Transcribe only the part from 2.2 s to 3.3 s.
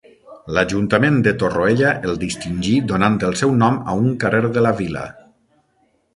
distingí donant